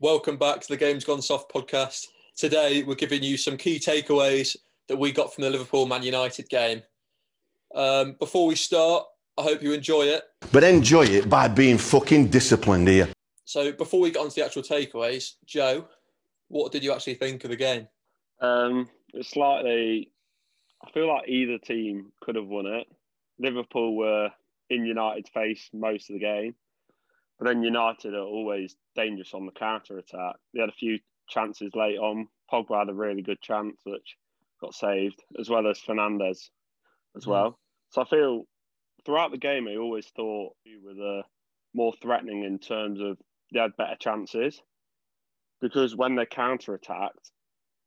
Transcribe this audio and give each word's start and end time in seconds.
Welcome 0.00 0.36
back 0.36 0.60
to 0.60 0.68
the 0.68 0.76
Games 0.76 1.06
Gone 1.06 1.22
Soft 1.22 1.50
podcast. 1.50 2.08
Today, 2.36 2.82
we're 2.82 2.96
giving 2.96 3.22
you 3.22 3.38
some 3.38 3.56
key 3.56 3.78
takeaways 3.78 4.54
that 4.88 4.96
we 4.98 5.10
got 5.10 5.32
from 5.32 5.44
the 5.44 5.48
Liverpool 5.48 5.86
Man 5.86 6.02
United 6.02 6.50
game. 6.50 6.82
Um, 7.74 8.14
before 8.18 8.46
we 8.46 8.56
start, 8.56 9.06
I 9.38 9.42
hope 9.42 9.62
you 9.62 9.72
enjoy 9.72 10.02
it. 10.02 10.24
But 10.52 10.64
enjoy 10.64 11.06
it 11.06 11.30
by 11.30 11.48
being 11.48 11.78
fucking 11.78 12.28
disciplined 12.28 12.88
here. 12.88 13.08
So, 13.46 13.72
before 13.72 14.00
we 14.00 14.10
get 14.10 14.20
on 14.20 14.28
to 14.28 14.34
the 14.34 14.44
actual 14.44 14.62
takeaways, 14.62 15.36
Joe, 15.46 15.88
what 16.48 16.72
did 16.72 16.84
you 16.84 16.92
actually 16.92 17.14
think 17.14 17.44
of 17.44 17.50
the 17.50 17.56
game? 17.56 17.88
Um, 18.42 18.90
it's 19.14 19.30
slightly. 19.30 20.10
I 20.86 20.90
feel 20.90 21.08
like 21.08 21.26
either 21.26 21.56
team 21.56 22.12
could 22.20 22.34
have 22.34 22.48
won 22.48 22.66
it. 22.66 22.86
Liverpool 23.38 23.96
were 23.96 24.28
in 24.68 24.84
United's 24.84 25.30
face 25.30 25.70
most 25.72 26.10
of 26.10 26.14
the 26.14 26.20
game, 26.20 26.54
but 27.38 27.46
then 27.46 27.62
United 27.62 28.14
are 28.14 28.20
always 28.24 28.76
dangerous 28.94 29.34
on 29.34 29.46
the 29.46 29.52
counter 29.52 29.98
attack. 29.98 30.36
They 30.54 30.60
had 30.60 30.68
a 30.68 30.72
few 30.72 30.98
chances 31.28 31.74
late 31.74 31.98
on. 31.98 32.28
Pogba 32.52 32.78
had 32.78 32.88
a 32.88 32.94
really 32.94 33.22
good 33.22 33.40
chance 33.40 33.76
which 33.84 34.16
got 34.60 34.74
saved, 34.74 35.22
as 35.38 35.50
well 35.50 35.66
as 35.68 35.80
Fernandes 35.80 36.50
as 37.16 37.24
Mm. 37.24 37.28
well. 37.28 37.58
So 37.90 38.02
I 38.02 38.04
feel 38.04 38.46
throughout 39.04 39.30
the 39.30 39.38
game, 39.38 39.68
I 39.68 39.76
always 39.76 40.08
thought 40.08 40.56
we 40.64 40.78
were 40.78 40.94
the 40.94 41.22
more 41.74 41.92
threatening 42.00 42.44
in 42.44 42.58
terms 42.58 43.00
of 43.00 43.18
they 43.52 43.60
had 43.60 43.76
better 43.76 43.96
chances 43.96 44.62
because 45.60 45.94
when 45.94 46.14
they 46.14 46.26
counter 46.26 46.74
attacked, 46.74 47.30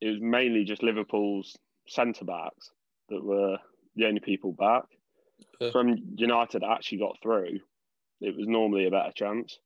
it 0.01 0.09
was 0.09 0.21
mainly 0.21 0.63
just 0.63 0.83
Liverpool's 0.83 1.57
centre 1.87 2.25
backs 2.25 2.71
that 3.09 3.23
were 3.23 3.57
the 3.95 4.05
only 4.05 4.19
people 4.19 4.51
back. 4.53 4.83
From 5.71 5.97
United 6.15 6.63
actually 6.63 6.99
got 6.99 7.17
through, 7.21 7.59
it 8.21 8.35
was 8.35 8.47
normally 8.47 8.87
a 8.87 8.91
better 8.91 9.11
chance. 9.15 9.59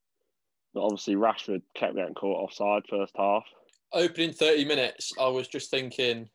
But 0.73 0.83
obviously, 0.83 1.15
Rashford 1.15 1.61
kept 1.75 1.95
getting 1.95 2.15
caught 2.15 2.43
offside 2.43 2.83
first 2.89 3.13
half. 3.15 3.43
Opening 3.91 4.33
30 4.33 4.65
minutes, 4.65 5.11
I 5.19 5.27
was 5.27 5.47
just 5.47 5.69
thinking, 5.69 6.29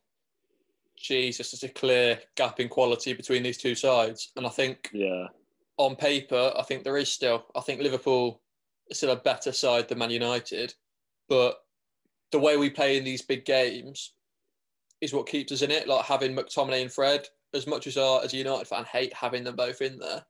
Jesus, 0.97 1.51
there's 1.51 1.65
a 1.65 1.75
clear 1.75 2.21
gap 2.37 2.61
in 2.61 2.69
quality 2.69 3.13
between 3.13 3.43
these 3.43 3.59
two 3.59 3.75
sides. 3.75 4.31
And 4.37 4.47
I 4.47 4.51
think 4.51 4.91
Yeah, 4.93 5.27
on 5.77 5.97
paper, 5.97 6.53
I 6.57 6.63
think 6.63 6.85
there 6.85 6.97
is 6.97 7.11
still. 7.11 7.47
I 7.57 7.61
think 7.61 7.81
Liverpool 7.81 8.41
is 8.91 8.99
still 8.99 9.11
a 9.11 9.17
better 9.17 9.53
side 9.53 9.89
than 9.89 9.99
Man 9.99 10.11
United, 10.11 10.75
but 11.29 11.57
the 12.31 12.39
way 12.39 12.57
we 12.57 12.71
play 12.71 12.99
in 12.99 13.05
these 13.05 13.23
big 13.23 13.45
games 13.45 14.13
is 15.01 15.13
what 15.13 15.29
keeps 15.29 15.53
us 15.53 15.63
in 15.63 15.71
it. 15.71 15.89
Like 15.89 16.05
having 16.05 16.37
McTominay 16.37 16.83
and 16.83 16.93
Fred, 16.93 17.27
as 17.55 17.67
much 17.67 17.87
as 17.87 17.97
our 17.97 18.23
as 18.23 18.35
a 18.35 18.37
United 18.37 18.67
fan 18.67 18.85
hate 18.85 19.13
having 19.15 19.45
them 19.45 19.57
both 19.57 19.81
in 19.81 19.99
there, 19.99 20.25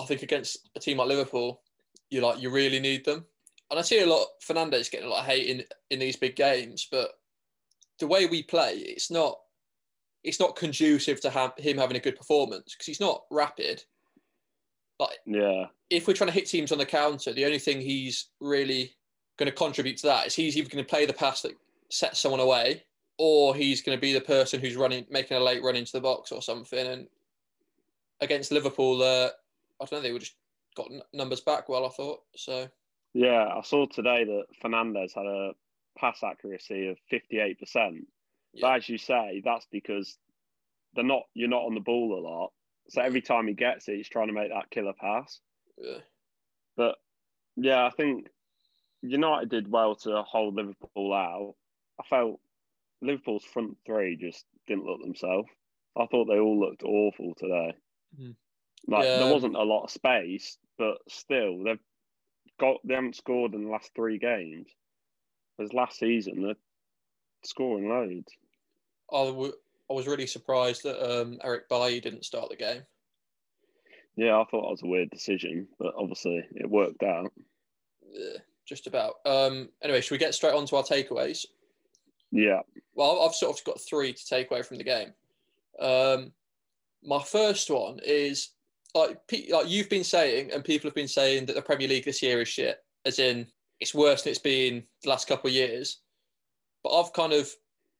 I 0.00 0.04
think 0.04 0.22
against 0.22 0.70
a 0.74 0.80
team 0.80 0.98
like 0.98 1.08
Liverpool, 1.08 1.60
you 2.10 2.20
like 2.20 2.40
you 2.40 2.50
really 2.50 2.80
need 2.80 3.04
them. 3.04 3.24
And 3.70 3.78
I 3.78 3.82
see 3.82 4.00
a 4.00 4.06
lot 4.06 4.26
Fernandes 4.46 4.90
getting 4.90 5.06
a 5.06 5.10
lot 5.10 5.20
of 5.20 5.26
hate 5.26 5.46
in 5.46 5.64
in 5.90 5.98
these 5.98 6.16
big 6.16 6.36
games, 6.36 6.86
but 6.90 7.12
the 7.98 8.06
way 8.06 8.26
we 8.26 8.42
play, 8.42 8.74
it's 8.74 9.10
not 9.10 9.38
it's 10.24 10.40
not 10.40 10.56
conducive 10.56 11.20
to 11.20 11.30
have 11.30 11.52
him 11.56 11.78
having 11.78 11.96
a 11.96 12.00
good 12.00 12.16
performance 12.16 12.74
because 12.74 12.86
he's 12.86 13.00
not 13.00 13.24
rapid. 13.30 13.82
Like 14.98 15.18
yeah, 15.26 15.66
if 15.90 16.06
we're 16.06 16.14
trying 16.14 16.28
to 16.28 16.34
hit 16.34 16.46
teams 16.46 16.72
on 16.72 16.78
the 16.78 16.86
counter, 16.86 17.32
the 17.32 17.44
only 17.44 17.58
thing 17.58 17.80
he's 17.80 18.26
really 18.40 18.94
going 19.38 19.50
to 19.50 19.56
contribute 19.56 19.96
to 19.98 20.06
that 20.06 20.26
is 20.26 20.34
he's 20.34 20.56
either 20.56 20.68
going 20.68 20.84
to 20.84 20.88
play 20.88 21.06
the 21.06 21.12
pass 21.12 21.42
that 21.42 21.52
sets 21.90 22.20
someone 22.20 22.40
away, 22.40 22.84
or 23.18 23.54
he's 23.54 23.82
going 23.82 23.96
to 23.96 24.00
be 24.00 24.12
the 24.12 24.20
person 24.20 24.60
who's 24.60 24.76
running, 24.76 25.06
making 25.10 25.36
a 25.36 25.40
late 25.40 25.62
run 25.62 25.76
into 25.76 25.92
the 25.92 26.00
box 26.00 26.30
or 26.30 26.42
something. 26.42 26.86
And 26.86 27.06
against 28.20 28.52
Liverpool, 28.52 29.02
uh, 29.02 29.30
I 29.82 29.86
don't 29.86 29.92
know, 29.98 30.00
they 30.00 30.12
were 30.12 30.18
just 30.18 30.36
got 30.76 30.88
numbers 31.12 31.40
back 31.40 31.68
well. 31.68 31.84
I 31.86 31.90
thought 31.90 32.20
so. 32.36 32.68
yeah. 33.14 33.48
I 33.54 33.60
saw 33.62 33.86
today 33.86 34.24
that 34.24 34.44
Fernandes 34.62 35.14
had 35.14 35.26
a 35.26 35.52
pass 35.98 36.22
accuracy 36.22 36.88
of 36.88 36.98
fifty-eight 37.10 37.58
percent. 37.58 38.06
Yeah. 38.54 38.60
But 38.68 38.76
as 38.76 38.88
you 38.88 38.98
say, 38.98 39.42
that's 39.44 39.66
because 39.70 40.16
they're 40.94 41.04
not. 41.04 41.24
You're 41.34 41.48
not 41.48 41.64
on 41.64 41.74
the 41.74 41.80
ball 41.80 42.18
a 42.18 42.22
lot. 42.26 42.52
So 42.88 43.00
every 43.02 43.22
time 43.22 43.46
he 43.48 43.54
gets 43.54 43.88
it, 43.88 43.96
he's 43.96 44.08
trying 44.08 44.28
to 44.28 44.32
make 44.32 44.50
that 44.50 44.70
killer 44.70 44.92
pass. 44.98 45.40
Yeah. 45.78 45.98
But 46.76 46.96
yeah, 47.56 47.84
I 47.86 47.90
think 47.90 48.28
United 49.02 49.50
did 49.50 49.70
well 49.70 49.94
to 49.96 50.22
hold 50.22 50.54
Liverpool 50.54 51.12
out. 51.12 51.54
I 52.00 52.04
felt 52.08 52.40
Liverpool's 53.02 53.44
front 53.44 53.76
three 53.86 54.16
just 54.16 54.44
didn't 54.66 54.84
look 54.84 55.00
themselves. 55.02 55.48
I 55.96 56.06
thought 56.06 56.26
they 56.26 56.38
all 56.38 56.58
looked 56.58 56.82
awful 56.82 57.34
today. 57.36 57.74
Mhm. 58.18 58.34
Like 58.86 59.04
Yeah. 59.04 59.18
there 59.18 59.32
wasn't 59.32 59.56
a 59.56 59.62
lot 59.62 59.84
of 59.84 59.90
space, 59.90 60.58
but 60.78 60.98
still 61.08 61.62
they've 61.62 61.78
got 62.58 62.76
they 62.84 62.94
haven't 62.94 63.16
scored 63.16 63.54
in 63.54 63.64
the 63.64 63.70
last 63.70 63.90
three 63.94 64.18
games. 64.18 64.68
As 65.60 65.72
last 65.72 65.98
season, 65.98 66.42
they're 66.42 66.54
scoring 67.44 67.88
loads. 67.88 68.32
I, 69.12 69.26
w- 69.26 69.52
I 69.90 69.92
was 69.92 70.06
really 70.06 70.26
surprised 70.26 70.82
that 70.84 70.98
um, 71.02 71.38
Eric 71.44 71.68
Bailly 71.68 72.00
didn't 72.00 72.24
start 72.24 72.48
the 72.48 72.56
game. 72.56 72.82
Yeah, 74.16 74.38
I 74.38 74.44
thought 74.44 74.62
that 74.62 74.70
was 74.70 74.82
a 74.82 74.86
weird 74.86 75.10
decision, 75.10 75.68
but 75.78 75.94
obviously 75.96 76.44
it 76.54 76.68
worked 76.68 77.02
out. 77.02 77.32
Yeah, 78.10 78.38
just 78.66 78.86
about. 78.86 79.14
Um, 79.24 79.68
anyway, 79.82 80.00
should 80.00 80.12
we 80.12 80.18
get 80.18 80.34
straight 80.34 80.54
on 80.54 80.66
to 80.66 80.76
our 80.76 80.82
takeaways? 80.82 81.46
Yeah, 82.30 82.60
Well, 82.94 83.22
I've 83.22 83.34
sort 83.34 83.58
of 83.58 83.64
got 83.64 83.80
three 83.80 84.12
to 84.14 84.26
take 84.26 84.50
away 84.50 84.62
from 84.62 84.78
the 84.78 84.84
game. 84.84 85.12
Um, 85.78 86.32
my 87.04 87.22
first 87.22 87.68
one 87.70 88.00
is 88.04 88.50
like, 88.94 89.18
like 89.50 89.68
you've 89.68 89.88
been 89.88 90.04
saying, 90.04 90.52
and 90.52 90.64
people 90.64 90.88
have 90.88 90.94
been 90.94 91.08
saying 91.08 91.46
that 91.46 91.56
the 91.56 91.62
Premier 91.62 91.88
League 91.88 92.04
this 92.04 92.22
year 92.22 92.40
is 92.40 92.48
shit, 92.48 92.78
as 93.04 93.18
in 93.18 93.46
it's 93.80 93.94
worse 93.94 94.22
than 94.22 94.30
it's 94.30 94.38
been 94.38 94.84
the 95.02 95.10
last 95.10 95.26
couple 95.26 95.48
of 95.48 95.54
years. 95.54 96.00
But 96.84 96.98
I've 96.98 97.12
kind 97.12 97.32
of 97.32 97.50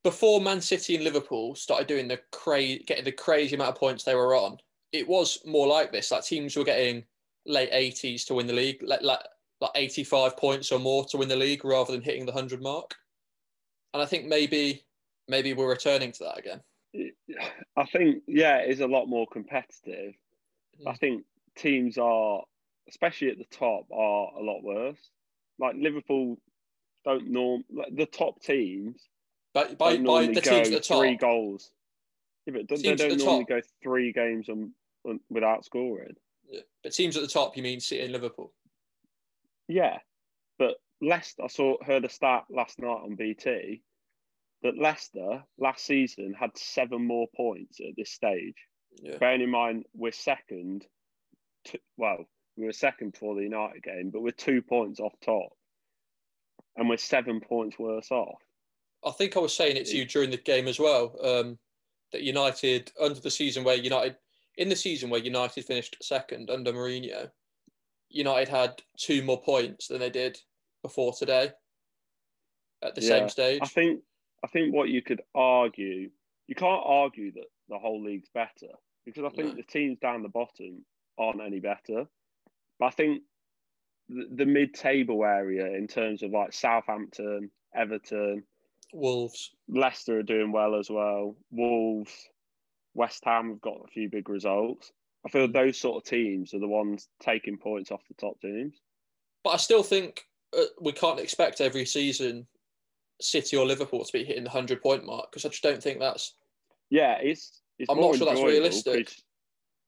before 0.05 0.41
Man 0.41 0.61
City 0.61 0.97
and 0.97 1.05
Liverpool 1.05 1.55
started 1.55 1.87
doing 1.87 2.09
the 2.09 2.21
crazy, 2.33 2.85
getting 2.87 3.05
the 3.05 3.13
crazy 3.13 3.55
amount 3.55 3.71
of 3.71 3.77
points 3.77 4.05
they 4.05 4.15
were 4.15 4.35
on, 4.35 4.59
it 4.93 5.09
was 5.09 5.39
more 5.47 5.67
like 5.67 5.93
this. 5.93 6.11
Like 6.11 6.25
teams 6.25 6.57
were 6.57 6.65
getting 6.65 7.05
late 7.47 7.73
80s 7.73 8.27
to 8.27 8.35
win 8.35 8.47
the 8.47 8.53
league, 8.53 8.83
like 8.83 9.03
like, 9.03 9.21
like 9.61 9.71
85 9.75 10.37
points 10.37 10.73
or 10.73 10.79
more 10.79 11.05
to 11.07 11.17
win 11.17 11.29
the 11.29 11.37
league, 11.37 11.65
rather 11.65 11.93
than 11.93 12.03
hitting 12.03 12.27
the 12.27 12.33
hundred 12.33 12.63
mark. 12.63 12.95
And 13.95 14.03
I 14.03 14.07
think 14.07 14.27
maybe 14.27 14.85
maybe 15.29 15.55
we're 15.55 15.69
returning 15.69 16.13
to 16.13 16.25
that 16.25 16.39
again. 16.39 16.61
I 17.77 17.85
think 17.87 18.23
yeah, 18.27 18.59
it 18.59 18.71
is 18.71 18.81
a 18.81 18.87
lot 18.87 19.07
more 19.07 19.27
competitive. 19.33 20.15
I 20.87 20.95
think 20.95 21.25
teams 21.57 21.99
are, 21.99 22.43
especially 22.89 23.31
at 23.31 23.39
the 23.39 23.45
top, 23.51 23.87
are 23.93 24.33
a 24.39 24.43
lot 24.43 24.63
worse. 24.63 25.11
Like 25.59 25.77
Liverpool 25.77 26.39
don't 27.05 27.29
norm 27.31 27.65
like 27.73 27.95
the 27.95 28.07
top 28.07 28.41
teams 28.43 29.09
But 29.55 29.77
by, 29.79 29.97
by 29.99 30.27
the 30.27 30.41
teams 30.41 30.69
at 30.69 30.73
the 30.73 30.81
top, 30.81 30.99
three 31.01 31.17
goals. 31.17 31.71
Yeah, 32.47 32.55
but 32.55 32.67
don't- 32.69 32.83
they 32.83 32.95
don't 32.95 33.19
the 33.19 33.25
normally 33.25 33.45
top. 33.45 33.49
go 33.49 33.61
three 33.83 34.13
games 34.13 34.49
on, 34.49 34.73
on, 35.05 35.21
without 35.31 35.65
scoring. 35.65 36.15
Yeah, 36.49 36.61
but 36.83 36.93
teams 36.93 37.17
at 37.17 37.23
the 37.23 37.29
top, 37.29 37.57
you 37.57 37.63
mean 37.63 37.81
City 37.81 38.03
and 38.03 38.13
Liverpool? 38.13 38.53
Yeah, 39.69 39.99
but 40.59 40.77
Leicester. 41.01 41.45
I 41.45 41.47
saw 41.49 41.77
heard 41.85 42.05
a 42.05 42.09
stat 42.09 42.45
last 42.51 42.79
night 42.81 42.89
on 43.05 43.15
BT 43.15 43.83
that 44.63 44.79
Leicester 44.79 45.43
last 45.59 45.85
season 45.85 46.35
had 46.39 46.57
seven 46.57 47.05
more 47.07 47.27
points 47.35 47.81
at 47.81 47.97
this 47.97 48.11
stage. 48.13 48.57
Yeah, 49.01 49.19
Bearing 49.19 49.43
in 49.43 49.51
mind 49.51 49.85
we're 49.95 50.13
second. 50.13 50.87
To, 51.67 51.79
well, 51.97 52.27
we 52.57 52.67
were 52.67 52.73
second 52.73 53.13
before 53.13 53.35
the 53.35 53.43
United 53.43 53.83
game, 53.83 54.11
but 54.11 54.23
we're 54.23 54.33
two 54.33 54.63
points 54.63 55.01
off 55.01 55.15
top, 55.25 55.53
and 56.77 56.89
we're 56.89 56.97
seven 56.97 57.41
points 57.41 57.79
worse 57.79 58.11
off. 58.11 58.41
I 59.05 59.11
think 59.11 59.37
I 59.37 59.41
was 59.41 59.55
saying 59.55 59.77
it 59.77 59.87
to 59.87 59.97
you 59.97 60.05
during 60.05 60.31
the 60.31 60.37
game 60.37 60.69
as 60.69 60.79
well. 60.79 61.17
Um, 61.23 61.59
that 62.13 62.23
United 62.23 62.93
under 63.01 63.19
the 63.19 63.31
season 63.31 63.65
where 63.65 63.77
United 63.77 64.17
in 64.57 64.69
the 64.69 64.77
season 64.77 65.11
where 65.11 65.21
United 65.21 65.65
finished 65.65 65.97
second 66.03 66.51
under 66.51 66.73
Mourinho, 66.73 67.31
United 68.11 68.49
had 68.49 68.83
two 68.99 69.23
more 69.23 69.41
points 69.41 69.89
than 69.89 69.99
they 69.99 70.11
did 70.11 70.39
before 70.83 71.15
today. 71.15 71.51
At 72.83 72.95
the 72.95 73.01
Yeah, 73.01 73.09
same 73.09 73.29
stage, 73.29 73.61
I 73.63 73.67
think 73.67 74.03
I 74.45 74.49
think 74.49 74.75
what 74.75 74.89
you 74.89 75.03
could 75.03 75.23
argue, 75.35 76.11
you 76.49 76.55
can't 76.55 76.83
argue 76.85 77.33
that 77.33 77.47
the 77.73 77.79
whole 77.79 78.03
league's 78.03 78.29
better 78.35 78.69
because 79.05 79.25
I 79.25 79.31
think 79.31 79.49
No. 79.51 79.55
the 79.57 79.63
teams 79.65 79.99
down 79.99 80.23
the 80.23 80.29
bottom 80.29 80.85
aren't 81.19 81.41
any 81.41 81.59
better. 81.61 82.07
But 82.79 82.87
I 82.87 82.91
think 82.91 83.23
the, 84.09 84.29
the 84.35 84.47
mid-table 84.47 85.25
area 85.25 85.67
in 85.77 85.87
terms 85.89 86.23
of 86.23 86.31
like 86.31 86.53
Southampton, 86.53 87.51
Everton, 87.75 88.45
Wolves. 88.93 89.51
Leicester 89.69 90.19
are 90.19 90.23
doing 90.23 90.53
well 90.53 90.75
as 90.75 90.91
well. 90.91 91.35
Wolves, 91.51 92.13
West 92.95 93.25
Ham 93.25 93.49
have 93.51 93.61
got 93.63 93.81
a 93.85 93.89
few 93.91 94.11
big 94.11 94.29
results. 94.29 94.93
I 95.25 95.31
feel 95.31 95.49
Mm. 95.49 95.53
those 95.55 95.79
sort 95.79 95.97
of 95.97 96.09
teams 96.09 96.53
are 96.53 96.59
the 96.59 96.69
ones 96.69 97.09
taking 97.21 97.57
points 97.57 97.91
off 97.91 98.07
the 98.09 98.15
top 98.15 98.39
teams. 98.41 98.77
But 99.45 99.51
I 99.51 99.57
still 99.57 99.83
think 99.83 100.27
uh, 100.57 100.65
we 100.81 100.93
can't 100.93 101.19
expect 101.21 101.61
every 101.63 101.87
season 101.87 102.47
City 103.21 103.57
or 103.57 103.65
Liverpool 103.65 104.05
to 104.05 104.13
be 104.13 104.25
hitting 104.25 104.45
the 104.45 104.51
hundred 104.51 104.83
point 104.83 105.07
mark 105.07 105.31
because 105.31 105.45
I 105.47 105.49
just 105.49 105.63
don't 105.63 105.83
think 105.83 105.99
that's. 106.01 106.35
Yeah, 106.91 107.17
it's. 107.23 107.62
It's 107.83 107.91
I'm 107.91 108.01
not 108.01 108.17
sure 108.17 108.27
that's 108.27 108.41
realistic. 108.43 109.13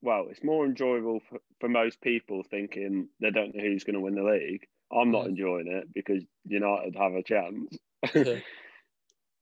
Well, 0.03 0.27
it's 0.31 0.45
more 0.45 0.67
enjoyable 0.67 1.21
for, 1.31 1.39
for 1.61 1.69
most 1.69 2.01
people 2.03 2.43
thinking 2.43 3.09
they 3.21 3.31
don't 3.31 3.55
know 3.55 3.63
who's 3.63 3.85
going 3.85 3.95
to 3.95 4.01
win 4.01 4.15
the 4.17 4.23
league. 4.23 4.67
I'm 4.93 5.11
not 5.11 5.25
Mm. 5.25 5.29
enjoying 5.31 5.69
it 5.69 5.95
because 5.95 6.23
United 6.45 6.95
have 6.97 7.15
a 7.15 7.23
chance. 7.23 7.79
Yeah. 8.15 8.41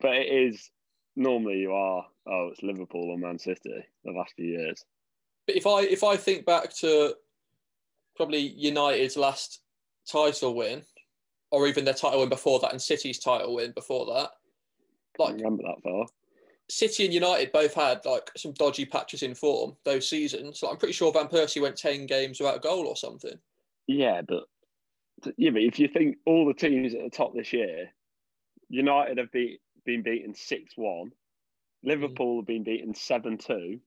But 0.00 0.16
it 0.16 0.26
is 0.32 0.68
normally 1.14 1.58
you 1.60 1.72
are. 1.72 2.04
Oh, 2.26 2.48
it's 2.50 2.62
Liverpool 2.62 3.10
or 3.10 3.18
Man 3.18 3.38
City 3.38 3.84
the 4.04 4.10
last 4.10 4.34
few 4.34 4.46
years. 4.46 4.84
But 5.46 5.56
if 5.56 5.64
I 5.66 5.82
if 5.82 6.02
I 6.02 6.16
think 6.16 6.44
back 6.44 6.74
to 6.78 7.14
probably 8.16 8.40
United's 8.40 9.16
last 9.16 9.60
title 10.10 10.54
win, 10.56 10.82
or 11.52 11.68
even 11.68 11.84
their 11.84 11.94
title 11.94 12.18
win 12.20 12.28
before 12.28 12.58
that, 12.60 12.72
and 12.72 12.82
City's 12.82 13.20
title 13.20 13.54
win 13.54 13.70
before 13.76 14.06
that, 14.06 14.30
I 15.20 15.22
like 15.22 15.34
remember 15.36 15.62
that 15.64 15.82
far. 15.84 16.06
City 16.72 17.04
and 17.04 17.12
United 17.12 17.52
both 17.52 17.74
had 17.74 18.02
like 18.06 18.30
some 18.34 18.52
dodgy 18.52 18.86
patches 18.86 19.22
in 19.22 19.34
form 19.34 19.76
those 19.84 20.08
seasons. 20.08 20.62
Like, 20.62 20.72
I'm 20.72 20.78
pretty 20.78 20.94
sure 20.94 21.12
Van 21.12 21.28
Persie 21.28 21.60
went 21.60 21.76
ten 21.76 22.06
games 22.06 22.40
without 22.40 22.56
a 22.56 22.60
goal 22.60 22.86
or 22.86 22.96
something. 22.96 23.38
Yeah, 23.86 24.22
but 24.26 24.44
yeah, 25.36 25.50
but 25.50 25.60
if 25.60 25.78
you 25.78 25.88
think 25.88 26.16
all 26.24 26.46
the 26.46 26.54
teams 26.54 26.94
at 26.94 27.02
the 27.02 27.10
top 27.10 27.34
this 27.34 27.52
year, 27.52 27.90
United 28.70 29.18
have 29.18 29.30
beat, 29.32 29.60
been 29.84 30.02
beaten 30.02 30.34
six 30.34 30.72
one, 30.74 31.10
Liverpool 31.84 32.38
have 32.38 32.46
been 32.46 32.64
beaten 32.64 32.94
seven 32.94 33.36
two, 33.36 33.78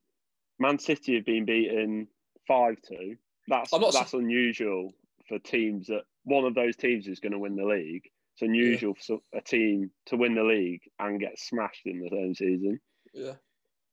Man 0.59 0.77
City 0.77 1.15
have 1.15 1.25
been 1.25 1.45
beaten 1.45 2.07
five 2.47 2.75
two. 2.87 3.15
That's 3.47 3.71
that's 3.71 4.13
unusual 4.13 4.93
for 5.27 5.39
teams 5.39 5.87
that 5.87 6.03
one 6.23 6.45
of 6.45 6.53
those 6.53 6.75
teams 6.75 7.07
is 7.07 7.19
going 7.19 7.31
to 7.31 7.39
win 7.39 7.55
the 7.55 7.65
league. 7.65 8.11
It's 8.35 8.41
unusual 8.41 8.95
for 8.95 9.19
a 9.33 9.39
team 9.39 9.91
to 10.07 10.17
win 10.17 10.35
the 10.35 10.43
league 10.43 10.81
and 10.99 11.21
get 11.21 11.39
smashed 11.39 11.85
in 11.85 12.01
the 12.01 12.09
same 12.09 12.35
season. 12.35 12.81
Yeah. 13.13 13.35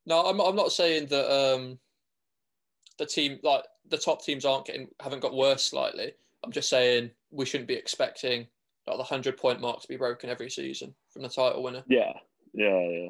No, 0.05 0.25
I'm 0.25 0.41
I'm 0.41 0.55
not 0.55 0.73
saying 0.73 1.07
that 1.07 1.33
um 1.33 1.79
the 2.97 3.05
team 3.05 3.39
like 3.41 3.63
the 3.89 3.97
top 3.97 4.21
teams 4.21 4.43
aren't 4.43 4.65
getting 4.65 4.89
haven't 4.99 5.21
got 5.21 5.33
worse 5.33 5.63
slightly. 5.63 6.11
I'm 6.43 6.51
just 6.51 6.69
saying 6.69 7.11
we 7.31 7.45
shouldn't 7.45 7.69
be 7.69 7.73
expecting 7.73 8.45
like 8.85 8.97
the 8.97 9.03
hundred 9.03 9.37
point 9.37 9.61
mark 9.61 9.81
to 9.81 9.87
be 9.87 9.95
broken 9.95 10.29
every 10.29 10.49
season 10.49 10.93
from 11.09 11.21
the 11.21 11.29
title 11.29 11.63
winner. 11.63 11.83
Yeah, 11.87 12.11
yeah, 12.53 12.89
yeah. 12.89 13.09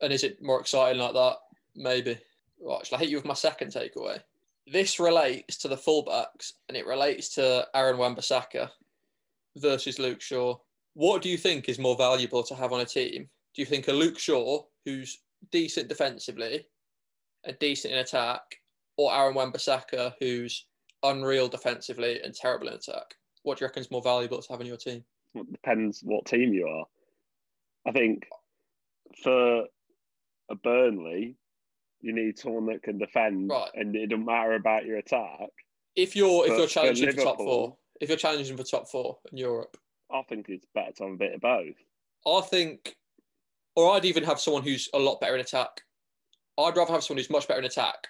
And 0.00 0.12
is 0.12 0.22
it 0.22 0.40
more 0.40 0.60
exciting 0.60 1.00
like 1.00 1.14
that? 1.14 1.38
Maybe. 1.74 2.18
Right, 2.60 2.86
shall 2.86 2.98
I 2.98 3.00
hit 3.00 3.10
you 3.10 3.16
with 3.16 3.24
my 3.24 3.34
second 3.34 3.72
takeaway? 3.72 4.20
This 4.70 5.00
relates 5.00 5.56
to 5.58 5.68
the 5.68 5.76
fullbacks 5.76 6.52
and 6.68 6.76
it 6.76 6.86
relates 6.86 7.34
to 7.34 7.66
Aaron 7.74 7.98
Wan-Bissaka 7.98 8.70
versus 9.56 9.98
Luke 9.98 10.20
Shaw. 10.20 10.56
What 10.98 11.22
do 11.22 11.28
you 11.28 11.38
think 11.38 11.68
is 11.68 11.78
more 11.78 11.94
valuable 11.94 12.42
to 12.42 12.56
have 12.56 12.72
on 12.72 12.80
a 12.80 12.84
team? 12.84 13.30
Do 13.54 13.62
you 13.62 13.66
think 13.66 13.86
a 13.86 13.92
Luke 13.92 14.18
Shaw 14.18 14.64
who's 14.84 15.20
decent 15.52 15.88
defensively 15.88 16.66
and 17.44 17.56
decent 17.60 17.94
in 17.94 18.00
attack, 18.00 18.40
or 18.96 19.14
Aaron 19.14 19.36
Wan-Bissaka 19.36 20.14
who's 20.18 20.66
unreal 21.04 21.46
defensively 21.46 22.20
and 22.24 22.34
terrible 22.34 22.66
in 22.66 22.74
attack? 22.74 23.14
What 23.44 23.58
do 23.58 23.62
you 23.62 23.68
reckon 23.68 23.82
is 23.82 23.92
more 23.92 24.02
valuable 24.02 24.42
to 24.42 24.52
have 24.52 24.58
on 24.58 24.66
your 24.66 24.76
team? 24.76 25.04
It 25.36 25.52
depends 25.52 26.00
what 26.02 26.26
team 26.26 26.52
you 26.52 26.66
are. 26.66 26.84
I 27.86 27.92
think 27.92 28.26
for 29.22 29.66
a 30.50 30.54
Burnley, 30.64 31.36
you 32.00 32.12
need 32.12 32.40
someone 32.40 32.66
that 32.66 32.82
can 32.82 32.98
defend, 32.98 33.50
Right. 33.50 33.70
and 33.74 33.94
it 33.94 34.08
doesn't 34.08 34.24
matter 34.26 34.54
about 34.54 34.84
your 34.84 34.96
attack. 34.96 35.50
If 35.94 36.16
you're 36.16 36.42
if 36.46 36.48
But 36.50 36.56
you're 36.58 36.66
for 36.66 36.72
challenging 36.72 37.12
for 37.12 37.22
top 37.22 37.36
four, 37.36 37.76
if 38.00 38.08
you're 38.08 38.18
challenging 38.18 38.56
for 38.56 38.64
top 38.64 38.88
four 38.88 39.20
in 39.30 39.38
Europe, 39.38 39.76
I 40.10 40.22
think 40.22 40.48
it's 40.48 40.66
better 40.74 40.92
to 40.92 41.04
have 41.04 41.12
a 41.12 41.16
bit 41.16 41.34
of 41.34 41.40
both. 41.40 41.76
I 42.26 42.40
think, 42.42 42.96
or 43.76 43.92
I'd 43.92 44.04
even 44.04 44.24
have 44.24 44.40
someone 44.40 44.62
who's 44.62 44.88
a 44.94 44.98
lot 44.98 45.20
better 45.20 45.34
in 45.34 45.40
attack. 45.40 45.82
I'd 46.58 46.76
rather 46.76 46.92
have 46.92 47.04
someone 47.04 47.18
who's 47.18 47.30
much 47.30 47.46
better 47.46 47.60
in 47.60 47.66
attack 47.66 48.08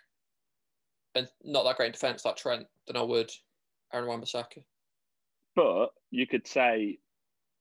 and 1.14 1.28
not 1.44 1.64
that 1.64 1.76
great 1.76 1.86
in 1.86 1.92
defence 1.92 2.24
like 2.24 2.36
Trent 2.36 2.66
than 2.86 2.96
I 2.96 3.02
would 3.02 3.30
Aaron 3.92 4.08
Wan-Bissaka. 4.08 4.62
But 5.54 5.88
you 6.10 6.26
could 6.26 6.46
say 6.46 6.98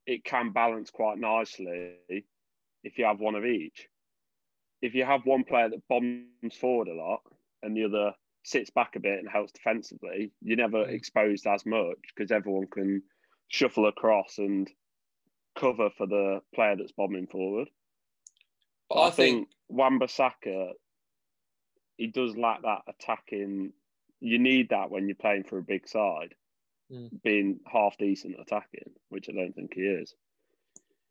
it 0.05 0.23
can 0.23 0.51
balance 0.51 0.89
quite 0.89 1.17
nicely 1.17 1.95
if 2.83 2.97
you 2.97 3.05
have 3.05 3.19
one 3.19 3.35
of 3.35 3.45
each. 3.45 3.87
If 4.81 4.93
you 4.93 5.03
have 5.03 5.25
one 5.25 5.43
player 5.43 5.69
that 5.69 5.87
bombs 5.89 6.55
forward 6.59 6.87
a 6.87 6.93
lot 6.93 7.21
and 7.63 7.75
the 7.75 7.83
other 7.85 8.13
sits 8.43 8.69
back 8.69 8.95
a 8.95 8.99
bit 8.99 9.19
and 9.19 9.27
helps 9.27 9.51
defensively, 9.51 10.31
you're 10.41 10.55
never 10.55 10.85
Mm. 10.85 10.93
exposed 10.93 11.47
as 11.47 11.65
much 11.65 11.97
because 12.15 12.31
everyone 12.31 12.67
can 12.67 13.03
shuffle 13.47 13.87
across 13.87 14.37
and 14.37 14.69
cover 15.57 15.89
for 15.97 16.07
the 16.07 16.41
player 16.53 16.75
that's 16.75 16.91
bombing 16.91 17.27
forward. 17.27 17.69
But 18.89 19.01
I, 19.01 19.09
think, 19.11 19.49
Wan-Bissaka, 19.69 20.71
he 21.97 22.07
does 22.07 22.37
lack 22.37 22.61
that 22.61 22.81
attacking. 22.87 23.73
You 24.19 24.39
need 24.39 24.69
that 24.69 24.89
when 24.89 25.07
you're 25.07 25.15
playing 25.15 25.43
for 25.43 25.57
a 25.57 25.63
big 25.63 25.87
side, 25.87 26.35
Mm. 26.91 27.21
being 27.21 27.59
half 27.65 27.97
decent 27.97 28.39
attacking, 28.39 28.89
which 29.09 29.27
I 29.27 29.33
don't 29.33 29.53
think 29.53 29.73
he 29.73 29.81
is. 29.81 30.15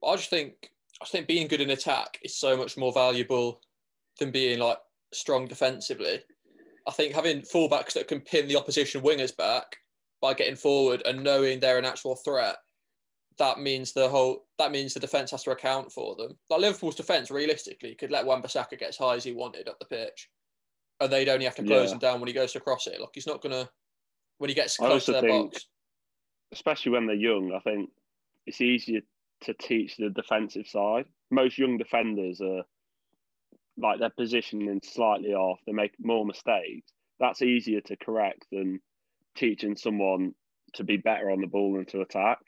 I 0.03 0.17
just 0.17 0.31
think 0.31 0.71
I 0.99 1.05
just 1.05 1.13
think 1.13 1.27
being 1.27 1.49
good 1.49 1.61
in 1.61 1.69
attack 1.69 2.19
is 2.23 2.35
so 2.35 2.57
much 2.57 2.79
more 2.79 2.95
valuable 2.95 3.61
than 4.19 4.31
being 4.31 4.59
like 4.59 4.79
strong 5.13 5.47
defensively. 5.47 6.21
I 6.87 6.93
think 6.93 7.15
having 7.15 7.43
fullbacks 7.43 7.93
that 7.93 8.09
can 8.09 8.23
pin 8.23 8.49
the 8.49 8.57
opposition 8.57 9.03
wingers 9.03 9.37
back 9.37 9.77
by 10.21 10.35
getting 10.35 10.57
forward 10.57 11.03
and 11.07 11.23
knowing 11.23 11.61
they're 11.61 11.79
an 11.79 11.85
actual 11.85 12.17
threat, 12.17 12.57
that 13.39 13.59
means 13.61 13.93
the 13.93 14.09
whole 14.09 14.47
that 14.59 14.73
means 14.73 14.95
the 14.95 15.01
defence 15.01 15.31
has 15.31 15.43
to 15.45 15.51
account 15.51 15.93
for 15.93 16.17
them. 16.17 16.39
Like 16.49 16.61
Liverpool's 16.61 16.95
defence, 16.95 17.31
realistically, 17.31 17.95
could 17.95 18.11
let 18.11 18.25
Wan-Bissaka 18.25 18.79
get 18.79 18.89
as 18.91 18.97
high 18.97 19.15
as 19.17 19.25
he 19.25 19.33
wanted 19.33 19.69
up 19.69 19.79
the 19.79 19.85
pitch, 19.85 20.31
and 21.01 21.13
they'd 21.13 21.29
only 21.29 21.45
have 21.45 21.55
to 21.57 21.63
close 21.63 21.89
Yeah. 21.91 21.95
him 21.95 21.99
down 21.99 22.21
when 22.21 22.29
he 22.29 22.33
goes 22.35 22.53
to 22.53 22.61
cross 22.61 22.87
it. 22.87 23.01
Like 23.01 23.11
he's 23.15 23.27
not 23.27 23.43
gonna 23.43 23.69
when 24.39 24.49
he 24.49 24.55
gets 24.55 24.77
close 24.77 25.05
to 25.07 25.13
their 25.13 25.21
think- 25.23 25.53
box. 25.53 25.67
especially 26.53 26.93
when 26.93 27.07
they're 27.07 27.17
young, 27.17 27.53
I 27.53 27.59
think 27.61 27.91
it's 28.47 28.61
easier 28.61 29.01
to 29.43 29.55
teach 29.55 29.97
the 29.97 30.09
defensive 30.11 30.67
side. 30.67 31.07
Most 31.31 31.59
young 31.59 31.77
defenders 31.77 32.41
are 32.41 32.65
like 33.77 33.99
their 33.99 34.11
positioning 34.11 34.81
slightly 34.83 35.35
off, 35.35 35.61
they 35.67 35.73
make 35.73 35.93
more 35.99 36.25
mistakes. 36.25 36.91
That's 37.21 37.43
easier 37.43 37.81
to 37.83 37.97
correct 37.97 38.47
than 38.51 38.81
teaching 39.37 39.77
someone 39.77 40.35
to 40.75 40.85
be 40.85 40.97
better 40.97 41.31
on 41.31 41.41
the 41.41 41.47
ball 41.47 41.77
and 41.77 41.89
to 41.89 42.01
attack. 42.01 42.39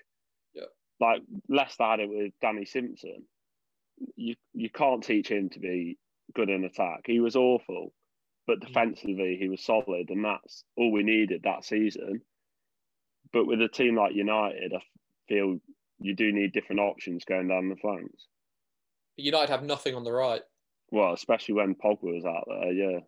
Yeah. 0.55 0.63
Like 1.01 1.23
Leicester 1.49 1.85
had 1.85 2.01
it 2.01 2.09
with 2.09 2.33
Danny 2.41 2.65
Simpson. 2.65 3.25
You 4.17 4.35
you 4.55 4.71
can't 4.71 5.03
teach 5.03 5.29
him 5.29 5.49
to 5.51 5.61
be 5.61 5.99
good 6.35 6.51
in 6.51 6.65
attack. 6.65 7.03
He 7.07 7.21
was 7.21 7.37
awful, 7.37 7.93
but 8.47 8.61
mm. 8.61 8.67
defensively 8.67 9.37
he 9.41 9.49
was 9.49 9.65
solid, 9.65 10.11
and 10.11 10.25
that's 10.25 10.65
all 10.77 10.93
we 10.93 11.03
needed 11.03 11.43
that 11.45 11.65
season. 11.65 12.21
But 13.33 13.47
with 13.47 13.61
a 13.61 13.69
team 13.69 13.97
like 13.97 14.15
United, 14.15 14.73
I 14.75 14.81
feel 15.29 15.59
you 16.01 16.15
do 16.15 16.33
need 16.33 16.53
different 16.53 16.81
options 16.81 17.25
going 17.25 17.49
down 17.49 17.69
the 17.69 17.77
flanks. 17.77 18.27
United 19.17 19.51
have 19.51 19.65
nothing 19.65 19.95
on 19.95 20.05
the 20.05 20.13
right. 20.13 20.43
Well, 20.91 21.13
especially 21.13 21.55
when 21.55 21.75
Pogba 21.75 22.15
was 22.15 22.25
out 22.25 22.45
there, 22.47 22.73
yeah. 22.73 23.01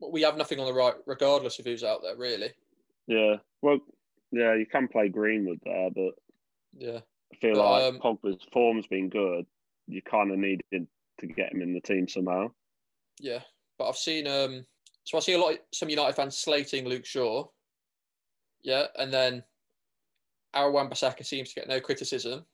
We 0.00 0.22
have 0.22 0.36
nothing 0.36 0.58
on 0.58 0.66
the 0.66 0.72
right, 0.72 0.94
regardless 1.06 1.58
of 1.58 1.66
who's 1.66 1.84
out 1.84 2.02
there, 2.02 2.16
really. 2.16 2.50
Yeah. 3.06 3.36
Well, 3.60 3.78
yeah, 4.30 4.54
you 4.54 4.66
can 4.66 4.88
play 4.88 5.08
Greenwood 5.08 5.60
there, 5.64 5.90
but 5.90 6.14
Yeah. 6.76 7.00
I 7.32 7.36
feel 7.36 7.56
like 7.56 7.82
um, 7.84 7.98
Pogba's 8.00 8.44
form's 8.52 8.86
been 8.86 9.08
good. 9.08 9.46
You 9.86 10.02
kind 10.02 10.30
of 10.30 10.38
needed 10.38 10.86
to 11.18 11.26
get 11.26 11.52
him 11.52 11.62
in 11.62 11.72
the 11.72 11.80
team 11.80 12.06
somehow. 12.08 12.48
Yeah, 13.20 13.40
but 13.78 13.88
I've 13.88 13.96
seen 13.96 14.26
um 14.26 14.64
so 15.04 15.18
I 15.18 15.20
see 15.20 15.32
a 15.32 15.38
lot 15.38 15.54
of 15.54 15.58
some 15.72 15.88
United 15.88 16.14
fans 16.14 16.38
slating 16.38 16.86
Luke 16.86 17.06
Shaw. 17.06 17.46
Yeah, 18.62 18.86
and 18.96 19.12
then 19.12 19.42
Aaron 20.54 20.72
Wan-Bissaka 20.72 21.24
seems 21.26 21.48
to 21.48 21.54
get 21.60 21.68
no 21.68 21.80
criticism. 21.80 22.44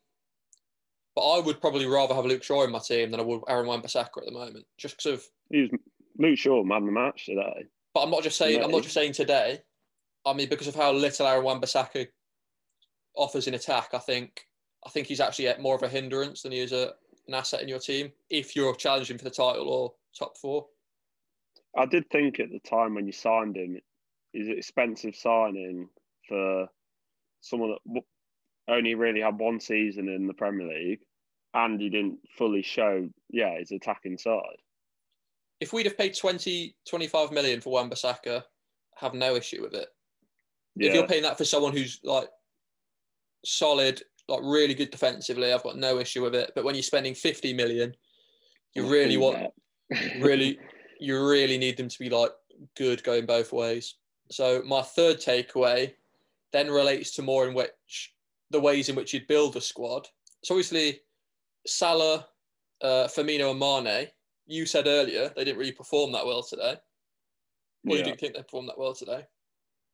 But 1.14 1.28
I 1.28 1.40
would 1.40 1.60
probably 1.60 1.86
rather 1.86 2.14
have 2.14 2.24
Luke 2.24 2.42
Shaw 2.42 2.64
in 2.64 2.70
my 2.70 2.78
team 2.78 3.10
than 3.10 3.20
I 3.20 3.24
would 3.24 3.42
Aaron 3.48 3.66
Wan-Bissaka 3.66 4.18
at 4.18 4.24
the 4.24 4.32
moment, 4.32 4.64
just 4.78 4.96
because 4.96 5.12
of. 5.12 5.26
He 5.50 5.62
was 5.62 5.70
Luke 6.18 6.38
Shaw, 6.38 6.62
man 6.62 6.86
the 6.86 6.92
match 6.92 7.26
today. 7.26 7.66
But 7.92 8.02
I'm 8.02 8.10
not 8.10 8.22
just 8.22 8.38
saying. 8.38 8.62
I'm 8.62 8.70
not 8.70 8.82
just 8.82 8.94
saying 8.94 9.12
today. 9.12 9.60
I 10.28 10.34
mean, 10.34 10.48
because 10.48 10.68
of 10.68 10.74
how 10.74 10.92
little 10.92 11.26
Aaron 11.26 11.44
Wan-Bissaka 11.44 12.06
offers 13.16 13.48
in 13.48 13.54
attack, 13.54 13.90
I 13.94 13.98
think 13.98 14.46
I 14.86 14.90
think 14.90 15.06
he's 15.06 15.20
actually 15.20 15.52
more 15.60 15.74
of 15.74 15.82
a 15.82 15.88
hindrance 15.88 16.42
than 16.42 16.52
he 16.52 16.60
is 16.60 16.72
a, 16.72 16.92
an 17.26 17.34
asset 17.34 17.62
in 17.62 17.68
your 17.68 17.80
team 17.80 18.12
if 18.30 18.54
you're 18.54 18.74
challenging 18.76 19.18
for 19.18 19.24
the 19.24 19.30
title 19.30 19.68
or 19.68 19.92
top 20.16 20.36
four. 20.38 20.66
I 21.76 21.86
did 21.86 22.08
think 22.10 22.40
at 22.40 22.50
the 22.50 22.60
time 22.60 22.94
when 22.94 23.06
you 23.06 23.12
signed 23.12 23.56
him, 23.56 23.78
he's 24.32 24.48
an 24.48 24.56
expensive 24.56 25.16
signing 25.16 25.88
for 26.28 26.68
someone 27.40 27.76
that 27.94 28.02
only 28.68 28.94
really 28.94 29.20
had 29.20 29.38
one 29.38 29.60
season 29.60 30.08
in 30.08 30.26
the 30.26 30.34
Premier 30.34 30.68
League, 30.68 31.00
and 31.54 31.80
he 31.80 31.88
didn't 31.88 32.18
fully 32.36 32.62
show, 32.62 33.08
yeah, 33.30 33.58
his 33.58 33.72
attacking 33.72 34.18
side. 34.18 34.58
if 35.60 35.72
we'd 35.72 35.86
have 35.86 35.98
paid 35.98 36.16
20, 36.16 36.76
25 36.88 37.32
million 37.32 37.60
for 37.60 37.72
Wan 37.72 37.90
Bissaka, 37.90 38.44
have 38.96 39.14
no 39.14 39.34
issue 39.34 39.62
with 39.62 39.74
it. 39.74 39.88
If 40.78 40.94
you're 40.94 41.06
paying 41.06 41.22
that 41.22 41.38
for 41.38 41.44
someone 41.44 41.72
who's 41.72 42.00
like 42.04 42.28
solid, 43.44 44.02
like 44.28 44.40
really 44.42 44.74
good 44.74 44.90
defensively, 44.90 45.52
I've 45.52 45.62
got 45.62 45.76
no 45.76 45.98
issue 45.98 46.22
with 46.22 46.34
it. 46.34 46.52
But 46.54 46.64
when 46.64 46.74
you're 46.74 46.82
spending 46.82 47.14
50 47.14 47.52
million, 47.54 47.94
you 48.74 48.88
really 48.88 49.16
want, 49.16 49.52
really, 50.20 50.58
you 51.00 51.26
really 51.26 51.58
need 51.58 51.76
them 51.76 51.88
to 51.88 51.98
be 51.98 52.10
like 52.10 52.30
good 52.76 53.02
going 53.02 53.26
both 53.26 53.52
ways. 53.52 53.94
So 54.30 54.62
my 54.66 54.82
third 54.82 55.18
takeaway 55.18 55.94
then 56.52 56.70
relates 56.70 57.14
to 57.16 57.22
more 57.22 57.46
in 57.46 57.54
which 57.54 58.14
the 58.50 58.60
ways 58.60 58.88
in 58.88 58.96
which 58.96 59.12
you'd 59.12 59.26
build 59.26 59.56
a 59.56 59.60
squad. 59.60 60.06
So 60.44 60.54
obviously, 60.54 61.00
Salah, 61.66 62.26
uh, 62.82 63.08
Firmino, 63.08 63.50
and 63.50 63.60
Mane. 63.60 64.08
You 64.46 64.64
said 64.64 64.86
earlier 64.86 65.30
they 65.36 65.44
didn't 65.44 65.58
really 65.58 65.72
perform 65.72 66.12
that 66.12 66.24
well 66.24 66.42
today. 66.42 66.76
Or 67.86 67.96
you 67.96 68.02
didn't 68.02 68.20
think 68.20 68.34
they 68.34 68.42
performed 68.42 68.68
that 68.68 68.78
well 68.78 68.94
today. 68.94 69.26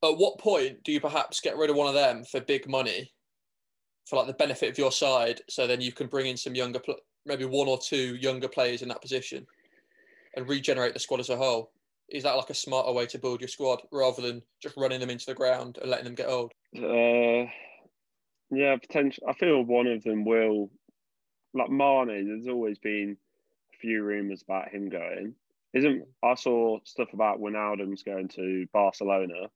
At 0.05 0.19
what 0.19 0.39
point 0.39 0.83
do 0.85 0.93
you 0.93 1.01
perhaps 1.01 1.41
get 1.41 1.57
rid 1.57 1.71
of 1.71 1.77
one 1.77 1.89
of 1.89 1.95
them 1.95 2.25
for 2.25 2.41
big 2.41 2.69
money, 2.69 3.13
for 4.07 4.17
like 4.17 4.27
the 4.27 4.35
benefit 4.35 4.71
of 4.71 4.79
your 4.79 4.93
side, 4.93 5.41
so 5.49 5.67
then 5.67 5.81
you 5.81 5.93
can 5.93 6.09
bring 6.09 6.27
in 6.27 6.37
some 6.37 6.55
younger, 6.55 6.79
pl- 6.79 6.97
maybe 7.25 7.45
one 7.45 7.69
or 7.69 7.79
two 7.79 8.17
younger 8.17 8.49
players 8.49 8.83
in 8.83 8.89
that 8.89 9.01
position, 9.01 9.47
and 10.37 10.49
regenerate 10.49 10.95
the 10.95 11.01
squad 11.01 11.21
as 11.21 11.31
a 11.31 11.37
whole? 11.37 11.71
Is 12.11 12.23
that 12.25 12.37
like 12.37 12.51
a 12.51 12.55
smarter 12.55 12.93
way 12.93 13.07
to 13.07 13.19
build 13.19 13.41
your 13.41 13.49
squad 13.49 13.81
rather 13.91 14.21
than 14.21 14.43
just 14.63 14.77
running 14.77 15.01
them 15.01 15.11
into 15.11 15.27
the 15.27 15.35
ground 15.35 15.79
and 15.81 15.91
letting 15.91 16.05
them 16.05 16.15
get 16.15 16.29
old? 16.29 16.53
Uh, 16.77 17.51
yeah, 18.51 18.77
potential. 18.77 19.25
I 19.29 19.33
feel 19.33 19.63
one 19.63 19.87
of 19.87 20.05
them 20.05 20.25
will, 20.25 20.71
like 21.55 21.71
Mane. 21.71 22.29
There's 22.29 22.49
always 22.49 22.79
been 22.79 23.17
a 23.75 23.79
few 23.79 24.03
rumours 24.03 24.43
about 24.43 24.69
him 24.69 24.91
going. 24.91 25.35
Isn't 25.73 26.07
I 26.23 26.35
saw 26.35 26.79
stuff 26.85 27.13
about 27.15 27.41
Wijnaldum's 27.41 28.03
going 28.03 28.29
to 28.29 28.67
Barcelona. 28.73 29.49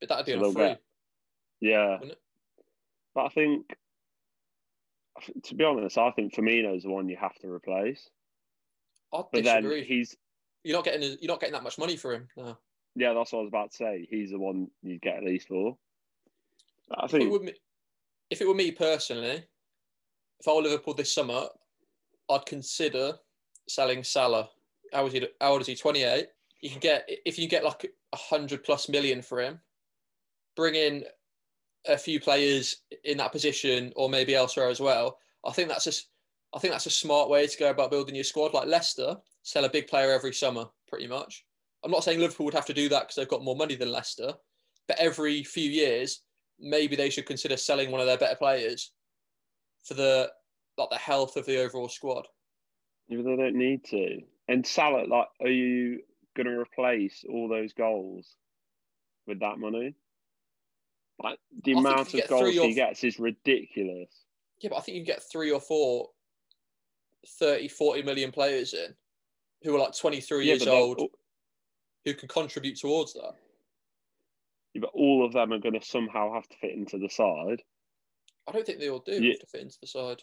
But 0.00 0.08
that'd 0.08 0.26
be 0.26 0.32
So 0.32 0.46
on 0.46 0.52
free. 0.52 0.62
get- 0.62 0.82
Yeah, 1.60 1.98
but 3.14 3.24
I 3.26 3.28
think, 3.30 3.74
to 5.44 5.54
be 5.54 5.64
honest, 5.64 5.98
I 5.98 6.10
think 6.12 6.32
Firmino's 6.34 6.84
the 6.84 6.90
one 6.90 7.08
you 7.08 7.16
have 7.16 7.34
to 7.40 7.48
replace. 7.48 8.08
I 9.12 9.22
But 9.32 9.42
disagree. 9.42 9.80
then 9.80 9.88
he's 9.88 10.16
You're 10.64 10.76
not 10.76 10.84
getting 10.84 11.02
you're 11.02 11.28
not 11.28 11.40
getting 11.40 11.54
that 11.54 11.62
much 11.62 11.78
money 11.78 11.96
for 11.96 12.12
him. 12.14 12.28
No. 12.36 12.56
yeah, 12.94 13.12
that's 13.14 13.32
what 13.32 13.40
I 13.40 13.42
was 13.42 13.48
about 13.48 13.70
to 13.72 13.76
say. 13.76 14.06
He's 14.10 14.30
the 14.30 14.38
one 14.38 14.70
you'd 14.82 15.00
get 15.02 15.16
at 15.16 15.24
least 15.24 15.48
for. 15.48 15.76
I 16.90 17.04
If 17.06 17.14
it, 17.14 17.18
think 17.18 17.32
were 17.32 17.40
me, 17.40 17.54
if 18.30 18.40
it 18.40 18.46
were 18.48 18.54
me 18.54 18.70
personally, 18.70 19.44
if 20.40 20.46
I 20.48 20.52
were 20.52 20.62
Liverpool 20.62 20.94
this 20.94 21.12
summer, 21.12 21.48
I'd 22.30 22.46
consider 22.46 23.18
selling 23.68 24.04
Salah. 24.04 24.50
How 24.92 25.06
is 25.06 25.12
he? 25.12 25.26
How 25.40 25.52
old 25.52 25.62
is 25.62 25.66
he? 25.66 25.74
Twenty 25.74 26.02
eight. 26.02 26.28
You 26.60 26.70
can 26.70 26.80
get 26.80 27.08
if 27.08 27.38
you 27.38 27.48
get 27.48 27.64
like 27.64 27.90
a 28.12 28.16
hundred 28.16 28.62
plus 28.64 28.88
million 28.88 29.22
for 29.22 29.40
him. 29.40 29.60
Bring 30.58 30.74
in 30.74 31.04
a 31.86 31.96
few 31.96 32.18
players 32.18 32.82
in 33.04 33.18
that 33.18 33.30
position 33.30 33.92
or 33.94 34.10
maybe 34.10 34.34
elsewhere 34.34 34.68
as 34.68 34.80
well. 34.80 35.16
I 35.46 35.52
think 35.52 35.68
that's 35.68 35.86
a, 35.86 35.92
I 36.52 36.58
think 36.58 36.72
that's 36.72 36.86
a 36.86 36.90
smart 36.90 37.30
way 37.30 37.46
to 37.46 37.58
go 37.58 37.70
about 37.70 37.92
building 37.92 38.16
your 38.16 38.24
squad. 38.24 38.54
Like 38.54 38.66
Leicester, 38.66 39.16
sell 39.44 39.66
a 39.66 39.70
big 39.70 39.86
player 39.86 40.10
every 40.10 40.34
summer, 40.34 40.64
pretty 40.88 41.06
much. 41.06 41.44
I'm 41.84 41.92
not 41.92 42.02
saying 42.02 42.18
Liverpool 42.18 42.46
would 42.46 42.54
have 42.54 42.66
to 42.66 42.74
do 42.74 42.88
that 42.88 43.02
because 43.02 43.14
they've 43.14 43.28
got 43.28 43.44
more 43.44 43.54
money 43.54 43.76
than 43.76 43.92
Leicester, 43.92 44.32
but 44.88 44.98
every 44.98 45.44
few 45.44 45.70
years, 45.70 46.22
maybe 46.58 46.96
they 46.96 47.08
should 47.08 47.26
consider 47.26 47.56
selling 47.56 47.92
one 47.92 48.00
of 48.00 48.08
their 48.08 48.18
better 48.18 48.34
players 48.34 48.90
for 49.84 49.94
the 49.94 50.28
like 50.76 50.90
the 50.90 50.96
health 50.96 51.36
of 51.36 51.46
the 51.46 51.62
overall 51.62 51.88
squad. 51.88 52.26
Yeah, 53.06 53.18
they 53.18 53.36
don't 53.36 53.54
need 53.54 53.84
to. 53.90 54.22
And 54.48 54.66
Salah, 54.66 55.06
like, 55.06 55.28
are 55.40 55.48
you 55.48 56.00
going 56.36 56.48
to 56.48 56.58
replace 56.58 57.24
all 57.28 57.48
those 57.48 57.72
goals 57.74 58.34
with 59.28 59.38
that 59.38 59.58
money? 59.60 59.94
Like 61.22 61.38
the 61.64 61.74
I 61.74 61.78
amount 61.78 62.14
of 62.14 62.28
goals 62.28 62.54
he 62.54 62.74
gets 62.74 63.02
is 63.02 63.18
ridiculous. 63.18 64.08
Yeah, 64.60 64.70
but 64.70 64.76
I 64.76 64.80
think 64.80 64.98
you 64.98 65.04
get 65.04 65.22
three 65.22 65.50
or 65.50 65.60
four 65.60 66.10
30, 67.38 67.68
40 67.68 68.02
million 68.02 68.30
players 68.30 68.74
in 68.74 68.94
who 69.62 69.74
are 69.74 69.78
like 69.80 69.96
23 69.96 70.44
Yeah, 70.46 70.54
years 70.54 70.66
old 70.66 71.00
who 72.04 72.14
can 72.14 72.28
contribute 72.28 72.78
towards 72.78 73.12
that. 73.14 73.32
yeah, 74.74 74.80
but 74.80 74.90
all 74.94 75.24
of 75.26 75.32
them 75.32 75.52
are 75.52 75.58
going 75.58 75.78
to 75.78 75.84
somehow 75.84 76.32
have 76.34 76.48
to 76.48 76.56
fit 76.60 76.72
into 76.74 76.98
the 76.98 77.08
side. 77.08 77.62
I 78.46 78.52
don't 78.52 78.64
think 78.64 78.78
they 78.78 78.88
all 78.88 79.00
do 79.00 79.20
Yeah. 79.22 79.34
to 79.34 79.46
fit 79.46 79.62
into 79.62 79.78
the 79.80 79.86
side. 79.88 80.22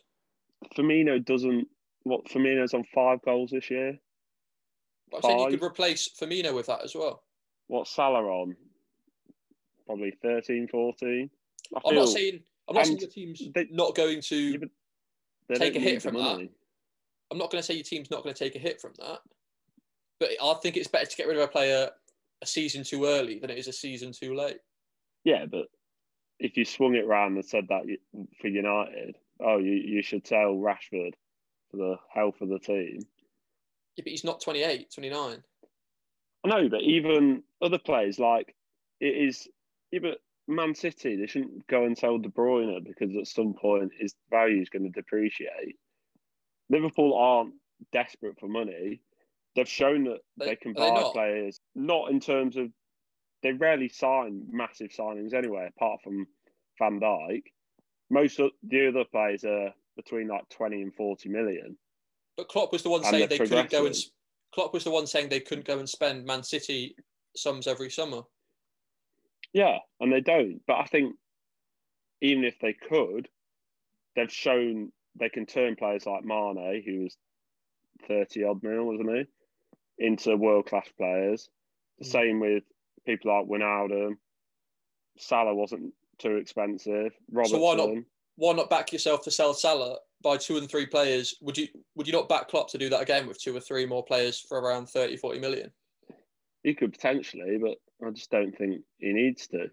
Firmino 0.75 1.24
doesn't. 1.24 1.68
What 2.04 2.25
Firmino's 2.25 2.74
on 2.74 2.84
five 2.94 3.22
goals 3.24 3.52
this 3.52 3.70
year. 3.70 4.00
But 5.12 5.18
I'm 5.18 5.24
saying 5.24 5.40
you 5.52 5.58
could 5.58 5.66
replace 5.66 6.08
Firmino 6.20 6.54
with 6.56 6.68
that 6.68 6.84
as 6.84 6.96
well. 6.96 7.24
What's 7.68 7.92
Salah 7.94 8.24
on? 8.24 8.56
Probably 9.86 10.12
13, 10.22 10.68
14. 10.68 11.30
I 11.75 11.80
I'm 11.86 11.96
not 11.96 12.10
saying 12.10 12.39
I'm 12.68 12.75
not 12.75 12.86
saying 12.86 13.00
your 13.00 13.10
team's 13.10 13.42
they- 13.54 13.68
not 13.72 13.96
going 13.96 14.22
to. 14.22 14.60
Yeah, 15.50 15.58
take 15.58 15.75
a 15.75 15.80
hit 15.80 16.01
the 16.01 16.10
from 16.10 16.15
that. 16.15 16.50
I'm 17.32 17.38
not 17.38 17.51
going 17.51 17.62
to 17.62 17.63
say 17.63 17.75
your 17.75 17.84
team's 17.84 18.10
not 18.10 18.24
going 18.24 18.34
to 18.34 18.44
take 18.44 18.56
a 18.56 18.60
hit 18.60 18.82
from 18.82 18.94
that, 19.00 19.20
but 20.20 20.30
I 20.42 20.54
think 20.56 20.77
it's 20.77 20.88
better 20.88 21.06
to 21.06 21.15
get 21.15 21.27
rid 21.27 21.38
of 21.38 21.44
a 21.44 21.48
player 21.48 21.89
a 22.42 22.46
season 22.46 22.84
too 22.84 23.06
early 23.06 23.39
than 23.39 23.50
it 23.50 23.58
is 23.58 23.68
a 23.68 23.74
season 23.74 24.12
too 24.12 24.36
late. 24.36 24.58
Yeah, 25.24 25.46
but 25.46 25.68
if 26.39 26.58
you 26.58 26.65
swung 26.65 26.96
it 26.96 27.08
round 27.08 27.36
and 27.36 27.46
said 27.46 27.68
that 27.70 27.84
for 28.39 28.48
United, 28.48 29.15
oh, 29.39 29.58
you, 29.58 29.74
you 29.74 30.01
should 30.01 30.27
sell 30.27 30.56
Rashford 30.56 31.13
for 31.72 31.77
the 31.77 31.96
health 32.13 32.42
of 32.42 32.50
the 32.50 32.60
team. 32.60 33.00
Yeah, 33.96 34.04
but 34.04 34.08
he's 34.12 34.24
not 34.24 34.42
28, 34.42 34.92
29. 34.94 35.44
I 36.44 36.48
know, 36.48 36.70
but 36.70 36.82
even 36.82 37.44
other 37.62 37.80
players 37.80 38.20
like 38.20 38.56
it 39.00 39.06
is. 39.06 39.48
Yeah, 39.96 40.02
but 40.02 40.18
Man 40.54 40.75
City, 40.75 41.16
they 41.16 41.25
shouldn't 41.25 41.66
go 41.68 41.86
and 41.86 41.98
sell 41.98 42.18
De 42.18 42.28
Bruyne 42.28 42.84
because 42.84 43.16
at 43.16 43.28
some 43.28 43.54
point 43.54 43.94
his 43.98 44.14
value 44.30 44.62
is 44.62 44.70
going 44.70 44.84
to 44.84 44.90
depreciate. 44.90 45.78
Liverpool 46.70 47.16
aren't 47.16 47.54
desperate 47.94 48.38
for 48.38 48.50
money. 48.50 49.00
They've 49.56 49.70
shown 49.70 50.04
that 50.04 50.20
They- 50.36 50.48
they, 50.48 50.56
can 50.58 50.74
they 50.74 50.82
buy 50.82 51.02
not? 51.02 51.14
players, 51.14 51.62
not 51.75 52.12
in 52.12 52.20
terms 52.20 52.58
of 52.58 52.74
they 53.42 53.54
rarely 53.54 53.88
sign 53.88 54.46
massive 54.52 54.90
signings 54.90 55.34
anyway, 55.34 55.70
apart 55.70 56.02
from 56.02 56.28
Van 56.78 57.00
Dijk. 57.00 57.44
Most 58.10 58.40
of 58.40 58.52
the 58.64 58.90
other 58.90 59.06
players 59.06 59.46
are 59.46 59.74
between 59.96 60.28
like 60.28 60.50
20 60.50 60.82
and 60.82 60.94
40 60.94 61.30
million. 61.30 61.78
But 62.36 62.50
Klopp 62.50 62.74
was 62.74 62.84
the 62.84 62.90
one 62.90 63.00
And 63.00 63.12
saying 63.12 63.30
they 63.30 63.38
couldn't 63.38 63.70
go 63.70 63.86
and. 63.86 63.96
Klopp 64.52 64.74
was 64.74 64.84
the 64.84 64.92
one 64.92 65.08
saying 65.08 65.30
they 65.30 65.40
couldn't 65.40 65.66
go 65.66 65.80
and 65.80 65.88
spend 65.88 66.25
Man 66.25 66.44
City 66.44 66.98
sums 67.38 67.66
every 67.66 67.90
summer. 67.90 68.24
Yeah, 69.56 69.78
and 70.02 70.12
they 70.12 70.20
don't. 70.20 70.60
But 70.68 70.80
I 70.80 70.84
think 70.84 71.16
even 72.20 72.44
if 72.44 72.60
they 72.60 72.74
could, 72.74 73.30
they've 74.14 74.32
shown 74.32 74.92
they 75.18 75.30
can 75.30 75.46
turn 75.46 75.78
players 75.78 76.06
like 76.06 76.26
Mane, 76.26 76.84
who 76.86 77.04
was 77.04 77.18
30 78.06 78.44
odd 78.44 78.64
mil, 78.64 78.84
wasn't 78.84 79.12
he, 79.16 79.26
into 80.06 80.36
world 80.36 80.66
class 80.66 80.90
players. 80.98 81.50
The 82.00 82.06
Mm. 82.06 82.12
same 82.12 82.40
with 82.42 82.66
people 83.06 83.34
like 83.34 83.48
Wijnaldum. 83.48 84.18
Salah 85.18 85.56
wasn't 85.56 85.94
too 86.18 86.36
expensive. 86.36 87.14
Robertson. 87.32 87.60
So 87.60 87.64
why 87.64 87.76
not 87.76 88.04
why 88.36 88.52
not 88.52 88.70
back 88.70 88.92
yourself 88.92 89.24
to 89.24 89.32
sell 89.32 89.54
Salah 89.54 90.00
by 90.22 90.36
two 90.36 90.58
and 90.58 90.70
three 90.70 90.86
players? 90.86 91.34
Would 91.40 91.58
you 91.58 91.70
would 91.96 92.08
you 92.08 92.14
not 92.14 92.28
back 92.28 92.50
Klopp 92.50 92.70
to 92.72 92.78
do 92.78 92.90
that 92.90 93.02
again 93.02 93.26
with 93.26 93.42
two 93.42 93.56
or 93.56 93.62
three 93.62 93.86
more 93.86 94.04
players 94.04 94.38
for 94.38 94.60
around 94.60 94.90
30, 94.90 95.16
40 95.16 95.40
million? 95.40 95.72
He 96.64 96.74
could 96.74 96.92
potentially, 96.92 97.58
but 97.58 97.78
I 98.06 98.10
just 98.12 98.32
don't 98.32 98.58
think 98.58 98.82
he 98.98 99.14
needs 99.14 99.48
to. 99.48 99.70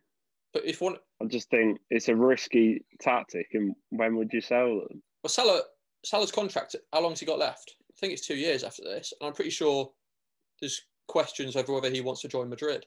But 0.52 0.64
if 0.64 0.80
one 0.80 0.96
I 1.22 1.26
just 1.26 1.50
think 1.50 1.78
it's 1.90 2.08
a 2.08 2.16
risky 2.16 2.84
tactic. 3.00 3.48
And 3.52 3.74
when 3.90 4.16
would 4.16 4.32
you 4.32 4.40
sell 4.40 4.80
them? 4.80 5.02
well 5.22 5.30
Salah 5.30 5.62
Salah's 6.04 6.32
contract, 6.32 6.74
how 6.92 7.00
long's 7.00 7.20
he 7.20 7.26
got 7.26 7.38
left? 7.38 7.76
I 7.90 7.94
think 7.98 8.12
it's 8.12 8.26
two 8.26 8.34
years 8.34 8.64
after 8.64 8.82
this. 8.82 9.12
And 9.20 9.28
I'm 9.28 9.34
pretty 9.34 9.50
sure 9.50 9.90
there's 10.60 10.82
questions 11.06 11.54
over 11.56 11.72
whether 11.72 11.90
he 11.90 12.00
wants 12.00 12.22
to 12.22 12.28
join 12.28 12.48
Madrid. 12.48 12.86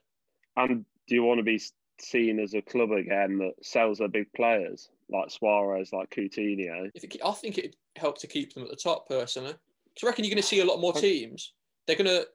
And 0.58 0.86
do 1.08 1.16
you 1.16 1.24
want 1.24 1.40
to 1.40 1.44
be 1.44 1.62
seen 2.00 2.40
as 2.40 2.54
a 2.54 2.62
club 2.62 2.92
again 2.92 3.38
that 3.38 3.54
sells 3.62 4.00
their 4.00 4.10
big 4.10 4.32
players 4.36 4.90
like 5.10 5.32
Suarez, 5.32 5.94
like 5.94 6.10
Coutinho? 6.10 6.90
If 6.94 7.04
it, 7.04 7.18
I 7.24 7.32
think 7.32 7.58
it 7.58 7.76
helped 7.96 8.22
to 8.22 8.28
keep 8.28 8.54
them 8.54 8.64
at 8.64 8.70
the 8.70 8.76
top 8.76 9.08
personally. 9.08 9.54
Because 9.94 10.04
I 10.04 10.08
reckon 10.08 10.26
you're 10.26 10.34
going 10.34 10.42
to 10.42 10.48
see 10.48 10.60
a 10.60 10.66
lot 10.66 10.82
more 10.82 10.94
teams. 10.94 11.54
They're 11.88 11.96
going 11.96 12.08
to 12.08 12.28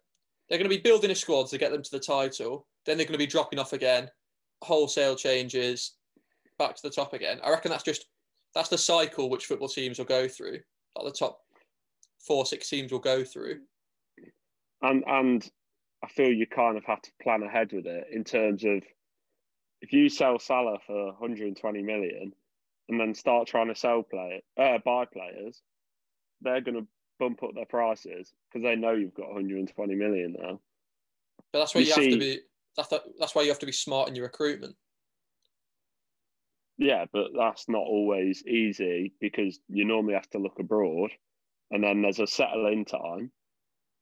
they're 0.51 0.59
going 0.59 0.69
to 0.69 0.77
be 0.77 0.83
building 0.83 1.13
a 1.13 1.15
squad 1.15 1.47
to 1.49 1.59
get 1.59 1.71
them 1.71 1.83
to 1.83 1.91
the 1.93 2.01
title. 2.01 2.67
Then 2.85 2.97
they're 2.97 3.07
going 3.07 3.13
to 3.13 3.19
be 3.19 3.27
dropping 3.27 3.61
off 3.61 3.73
again. 3.73 4.11
Wholesale 4.63 5.15
changes, 5.15 5.93
back 6.59 6.75
to 6.75 6.83
the 6.83 6.91
top 6.91 7.15
again. 7.15 7.39
I 7.43 7.51
reckon 7.51 7.71
that's 7.71 7.85
just 7.85 8.07
that's 8.55 8.69
the 8.69 8.77
cycle 8.77 9.31
which 9.31 9.47
football 9.47 9.69
teams 9.69 9.99
will 9.99 10.07
go 10.07 10.27
through. 10.27 10.59
Like 10.97 11.05
the 11.05 11.19
top 11.19 11.41
four, 12.19 12.45
six 12.45 12.69
teams 12.69 12.91
will 12.91 12.99
go 12.99 13.25
through. 13.25 13.61
And 14.83 15.05
and 15.07 15.49
I 16.03 16.09
feel 16.09 16.33
you 16.33 16.47
kind 16.47 16.77
of 16.77 16.85
have 16.85 17.01
to 17.03 17.11
plan 17.23 17.43
ahead 17.43 17.73
with 17.73 17.87
it 17.87 18.09
in 18.11 18.25
terms 18.25 18.65
of 18.65 18.83
if 19.81 19.93
you 19.93 20.09
sell 20.09 20.39
Salah 20.39 20.79
for 20.87 21.07
120 21.07 21.83
million 21.83 22.33
and 22.89 23.01
then 23.01 23.15
start 23.15 23.47
trying 23.47 23.69
to 23.69 23.75
sell 23.75 24.03
play 24.03 24.43
uh, 24.59 24.79
buy 24.85 25.05
players, 25.05 25.63
they're 26.43 26.61
going 26.61 26.77
to 26.77 26.87
bump 27.21 27.43
up 27.45 27.55
their 27.55 27.67
prices 27.67 28.33
because 28.51 28.65
they 28.65 28.75
know 28.75 28.93
you've 28.93 29.15
got 29.15 29.29
120 29.29 29.95
million 29.95 30.35
now. 30.41 30.61
But 31.53 31.61
that's 31.61 31.75
why 31.75 31.83
You 31.83 31.87
you, 31.87 31.93
have 31.95 32.05
to 32.05 32.19
be. 32.19 32.41
That's 32.77 32.89
that's 33.19 33.35
why 33.35 33.43
you 33.43 33.49
have 33.49 33.59
to 33.61 33.67
be 33.67 33.73
smart 33.73 34.09
in 34.09 34.17
your 34.17 34.25
recruitment. 34.25 34.75
Yeah, 36.79 37.05
but 37.13 37.29
that's 37.37 37.69
not 37.69 37.83
always 37.83 38.43
easy 38.47 39.13
because 39.21 39.61
you 39.69 39.85
normally 39.85 40.15
have 40.15 40.31
to 40.31 40.39
look 40.39 40.59
abroad 40.59 41.11
and 41.71 41.85
then 41.85 42.01
there's 42.01 42.21
a 42.21 42.27
settle 42.27 42.67
in 42.69 42.85
time. 42.87 43.31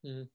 Mhm. 0.06 0.28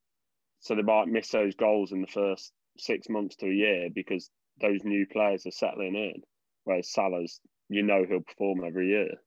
So 0.59 0.75
they 0.75 0.81
might 0.81 1.07
miss 1.07 1.29
those 1.29 1.55
goals 1.55 1.93
in 1.93 2.01
the 2.01 2.07
first 2.07 2.51
six 2.77 3.07
months 3.07 3.37
to 3.37 3.47
a 3.47 3.53
year 3.53 3.89
because 3.89 4.29
those 4.59 4.83
new 4.83 5.07
players 5.07 5.45
are 5.45 5.51
settling 5.51 5.95
in, 5.95 6.21
whereas 6.65 6.91
Salah's 6.91 7.39
you 7.69 7.81
know 7.81 8.05
he'll 8.05 8.21
perform 8.21 8.63
every 8.63 8.89
year. 8.89 9.23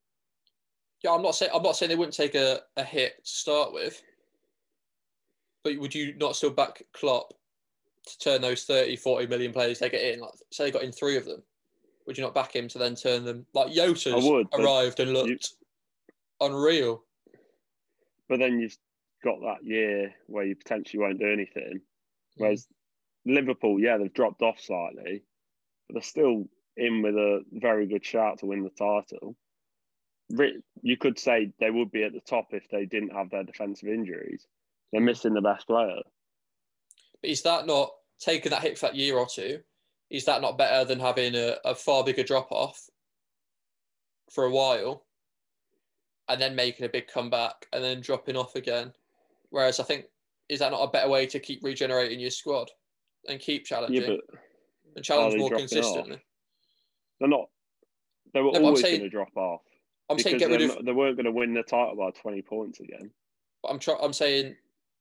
Yeah, 1.02 1.12
I'm 1.12 1.22
not 1.22 1.34
saying 1.34 1.52
I'm 1.54 1.62
not 1.62 1.76
saying 1.76 1.90
they 1.90 1.96
wouldn't 1.96 2.16
take 2.16 2.34
a, 2.34 2.60
a 2.76 2.82
hit 2.82 3.24
to 3.24 3.30
start 3.30 3.72
with, 3.72 4.02
but 5.62 5.78
would 5.78 5.94
you 5.94 6.14
not 6.16 6.36
still 6.36 6.50
back 6.50 6.82
Klopp 6.92 7.32
to 8.06 8.18
turn 8.18 8.40
those 8.40 8.64
30, 8.64 8.96
40 8.96 9.26
million 9.26 9.52
players 9.52 9.78
they 9.78 9.90
get 9.90 10.14
in? 10.14 10.20
Like, 10.20 10.30
say 10.52 10.64
they 10.64 10.70
got 10.70 10.82
in 10.82 10.92
three 10.92 11.16
of 11.16 11.24
them, 11.24 11.42
would 12.06 12.16
you 12.16 12.24
not 12.24 12.34
back 12.34 12.54
him 12.54 12.68
to 12.68 12.78
then 12.78 12.94
turn 12.94 13.24
them 13.24 13.46
like 13.52 13.72
Jota's 13.72 14.24
would, 14.24 14.46
arrived 14.54 15.00
and 15.00 15.12
looked 15.12 15.28
you- 15.28 16.46
unreal? 16.46 17.02
But 18.28 18.38
then 18.38 18.58
you've 18.58 18.76
got 19.22 19.40
that 19.40 19.64
year 19.64 20.14
where 20.26 20.44
you 20.44 20.56
potentially 20.56 21.02
won't 21.02 21.20
do 21.20 21.30
anything. 21.30 21.74
Mm. 21.74 21.80
Whereas 22.36 22.66
Liverpool, 23.24 23.80
yeah, 23.80 23.98
they've 23.98 24.12
dropped 24.12 24.42
off 24.42 24.60
slightly, 24.60 25.24
but 25.88 25.94
they're 25.94 26.02
still 26.02 26.44
in 26.76 27.02
with 27.02 27.14
a 27.16 27.42
very 27.52 27.86
good 27.86 28.04
shout 28.04 28.38
to 28.38 28.46
win 28.46 28.62
the 28.62 28.70
title. 28.70 29.36
You 30.28 30.96
could 30.96 31.18
say 31.18 31.52
they 31.60 31.70
would 31.70 31.90
be 31.90 32.02
at 32.02 32.12
the 32.12 32.20
top 32.20 32.48
if 32.52 32.68
they 32.68 32.84
didn't 32.84 33.14
have 33.14 33.30
their 33.30 33.44
defensive 33.44 33.88
injuries. 33.88 34.46
They're 34.92 35.00
missing 35.00 35.34
the 35.34 35.40
best 35.40 35.66
player. 35.66 36.00
But 37.20 37.30
is 37.30 37.42
that 37.42 37.66
not 37.66 37.90
taking 38.18 38.50
that 38.50 38.62
hit 38.62 38.78
for 38.78 38.86
that 38.86 38.96
year 38.96 39.16
or 39.16 39.26
two? 39.26 39.60
Is 40.10 40.24
that 40.26 40.40
not 40.40 40.58
better 40.58 40.84
than 40.84 41.00
having 41.00 41.34
a, 41.34 41.56
a 41.64 41.74
far 41.74 42.04
bigger 42.04 42.22
drop 42.22 42.50
off 42.50 42.88
for 44.30 44.44
a 44.44 44.50
while 44.50 45.04
and 46.28 46.40
then 46.40 46.54
making 46.54 46.86
a 46.86 46.88
big 46.88 47.08
comeback 47.08 47.66
and 47.72 47.82
then 47.82 48.00
dropping 48.00 48.36
off 48.36 48.54
again? 48.54 48.92
Whereas 49.50 49.80
I 49.80 49.84
think, 49.84 50.06
is 50.48 50.60
that 50.60 50.72
not 50.72 50.82
a 50.82 50.90
better 50.90 51.08
way 51.08 51.26
to 51.26 51.40
keep 51.40 51.62
regenerating 51.64 52.20
your 52.20 52.30
squad 52.30 52.70
and 53.28 53.40
keep 53.40 53.64
challenging 53.64 54.02
Yeah, 54.02 54.16
and 54.94 55.04
challenge 55.04 55.36
more 55.36 55.48
dropping 55.50 55.64
off? 55.64 55.70
consistently? 55.70 56.22
they're 57.18 57.28
not. 57.28 57.48
They 58.34 58.40
were 58.40 58.52
No, 58.52 58.66
always 58.66 58.82
going 58.82 59.00
to 59.00 59.08
drop 59.08 59.36
off 59.36 59.62
I'm 60.08 60.18
saying 60.18 60.38
get 60.38 60.50
rid 60.50 60.62
of. 60.62 60.68
not- 60.76 60.84
they 60.84 60.92
weren't 60.92 61.16
going 61.16 61.24
to 61.26 61.32
win 61.32 61.54
the 61.54 61.62
title 61.62 61.96
by 61.96 62.10
twenty 62.10 62.42
points 62.42 62.80
again. 62.80 63.10
I'm 63.68 63.78
try, 63.78 63.96
I'm 64.00 64.12
saying 64.12 64.56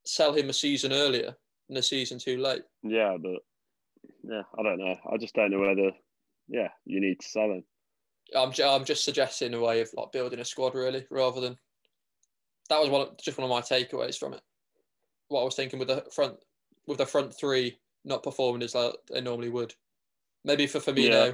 sell 0.06 0.34
him 0.34 0.50
a 0.50 0.54
season 0.54 0.92
earlier 0.94 1.36
than 1.68 1.78
a 1.78 1.82
season 1.84 2.18
too 2.20 2.38
late. 2.38 2.64
Yeah, 2.84 3.18
but 3.22 3.42
yeah, 4.24 4.42
I 4.58 4.64
don't 4.64 4.80
know. 4.80 4.96
I 5.12 5.18
just 5.18 5.36
don't 5.36 5.52
know 5.52 5.60
whether. 5.60 5.92
Yeah, 6.48 6.70
you 6.86 7.00
need 7.02 7.20
to 7.20 7.28
sell 7.28 7.52
him. 7.52 7.64
I'm 8.36 8.52
ju- 8.52 8.64
I'm 8.66 8.86
just 8.86 9.06
suggesting 9.06 9.54
a 9.54 9.60
way 9.62 9.82
of 9.82 9.90
like 9.96 10.12
building 10.12 10.40
a 10.40 10.46
squad 10.46 10.74
really, 10.76 11.06
rather 11.12 11.42
than 11.42 11.58
that 12.70 12.80
was 12.80 12.90
one 12.90 13.02
of, 13.02 13.18
just 13.18 13.38
one 13.38 13.46
of 13.46 13.52
my 13.52 13.62
takeaways 13.62 14.18
from 14.18 14.34
it. 14.34 14.42
What 15.28 15.42
I 15.42 15.46
was 15.46 15.56
thinking 15.56 15.78
with 15.80 15.88
the 15.90 16.04
front 16.12 16.36
with 16.88 16.98
the 16.98 17.06
front 17.06 17.38
three 17.38 17.78
not 18.04 18.24
performing 18.24 18.64
as 18.64 18.74
like 18.76 18.94
they 19.12 19.22
normally 19.22 19.50
would. 19.50 19.74
Maybe 20.44 20.68
for 20.68 20.80
Firmino, 20.80 21.28
Yeah. 21.28 21.32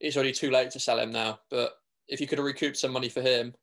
it's 0.00 0.16
already 0.16 0.32
too 0.32 0.50
late 0.50 0.70
to 0.72 0.80
sell 0.80 0.98
him 0.98 1.10
now. 1.12 1.40
But 1.50 1.72
if 2.08 2.20
you 2.20 2.26
could 2.26 2.38
have 2.38 2.46
recouped 2.46 2.76
some 2.76 2.92
money 2.92 3.08
for 3.08 3.20
him, 3.20 3.54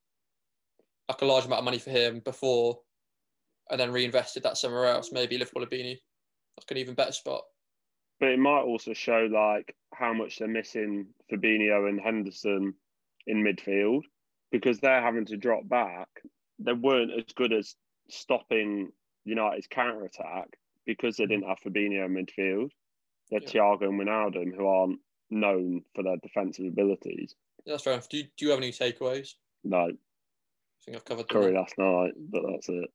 like 1.09 1.21
a 1.21 1.25
large 1.25 1.45
amount 1.45 1.59
of 1.59 1.65
money 1.65 1.79
for 1.79 1.91
him 1.91 2.19
before, 2.19 2.79
and 3.69 3.79
then 3.79 3.91
reinvested 3.91 4.43
that 4.43 4.57
somewhere 4.57 4.85
else, 4.85 5.11
maybe 5.11 5.37
Liverpool 5.37 5.61
would 5.61 5.65
have 5.65 5.79
been 5.79 5.97
like 6.57 6.71
an 6.71 6.77
even 6.77 6.95
better 6.95 7.11
spot. 7.11 7.41
But 8.19 8.29
it 8.29 8.39
might 8.39 8.61
also 8.61 8.93
show 8.93 9.27
like 9.31 9.75
how 9.93 10.13
much 10.13 10.39
they're 10.39 10.47
missing 10.47 11.07
Fabinho 11.31 11.89
and 11.89 11.99
Henderson 11.99 12.73
in 13.27 13.43
midfield 13.43 14.03
because 14.51 14.79
they're 14.79 15.01
having 15.01 15.25
to 15.25 15.37
drop 15.37 15.67
back. 15.67 16.07
They 16.59 16.73
weren't 16.73 17.11
as 17.11 17.33
good 17.33 17.51
as 17.51 17.75
stopping 18.09 18.91
United's 19.25 19.67
counter 19.67 20.05
attack 20.05 20.47
because 20.85 21.17
they 21.17 21.25
didn't 21.25 21.47
have 21.47 21.59
Fabinho 21.59 22.05
in 22.05 22.13
midfield. 22.13 22.69
They're 23.29 23.41
Yeah. 23.41 23.49
Thiago 23.49 23.89
and 23.89 23.99
Wijnaldum, 23.99 24.55
who 24.55 24.67
aren't 24.67 24.99
known 25.29 25.83
for 25.95 26.03
their 26.03 26.17
defensive 26.17 26.67
abilities. 26.67 27.35
That's 27.65 27.83
fair 27.83 27.93
enough. 27.93 28.09
Do 28.09 28.17
you, 28.17 28.23
do 28.37 28.45
you 28.45 28.51
have 28.51 28.59
any 28.59 28.71
takeaways? 28.71 29.33
No, 29.63 29.77
I 29.77 29.91
think 30.85 30.97
I've 30.97 31.05
covered 31.05 31.27
Curry 31.29 31.53
last 31.53 31.73
night, 31.77 32.13
but 32.17 32.43
that's 32.51 32.69
it. 32.69 32.89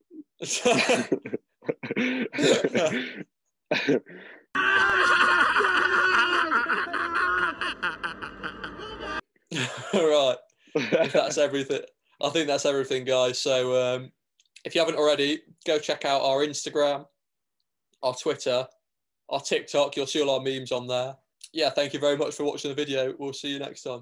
All 9.92 10.06
right. 10.08 10.36
if 10.74 11.12
that's 11.12 11.38
everything. 11.38 11.80
I 12.22 12.28
think 12.28 12.46
that's 12.46 12.66
everything, 12.66 13.04
guys. 13.04 13.40
So 13.40 13.96
um, 13.96 14.12
if 14.64 14.74
you 14.74 14.80
haven't 14.80 14.96
already, 14.96 15.40
go 15.66 15.78
check 15.78 16.04
out 16.04 16.22
our 16.22 16.46
Instagram, 16.46 17.06
our 18.02 18.14
Twitter, 18.14 18.66
our 19.28 19.40
TikTok. 19.40 19.96
You'll 19.96 20.06
see 20.06 20.22
all 20.22 20.30
our 20.30 20.40
memes 20.40 20.70
on 20.70 20.86
there. 20.86 21.16
Yeah, 21.52 21.70
thank 21.70 21.92
you 21.92 21.98
very 21.98 22.16
much 22.16 22.36
for 22.36 22.44
watching 22.44 22.68
the 22.68 22.74
video. 22.74 23.14
We'll 23.18 23.32
see 23.32 23.48
you 23.48 23.58
next 23.58 23.82
time. 23.82 23.98